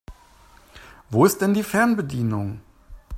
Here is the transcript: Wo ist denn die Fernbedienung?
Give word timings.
Wo 1.11 1.25
ist 1.25 1.41
denn 1.43 1.53
die 1.53 1.61
Fernbedienung? 1.61 2.61